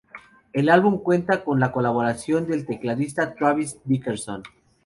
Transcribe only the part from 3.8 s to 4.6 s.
Dickerson.